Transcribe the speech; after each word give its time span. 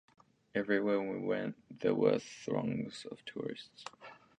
Everywhere 0.55 0.99
we 0.99 1.19
went, 1.19 1.55
there 1.81 1.93
were 1.93 2.17
throngs 2.17 3.05
of 3.11 3.23
tourists. 3.23 3.85